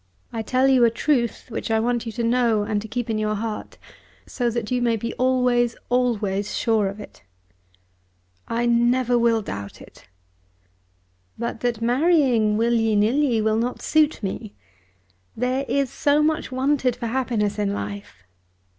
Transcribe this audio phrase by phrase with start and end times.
[0.33, 3.19] I tell you a truth which I want you to know and to keep in
[3.19, 3.77] your heart,
[4.25, 7.21] so that you may be always, always sure of it."
[8.47, 10.07] "I never will doubt it."
[11.37, 14.55] "But that marrying will ye nill ye, will not suit me.
[15.37, 18.23] There is so much wanted for happiness in life."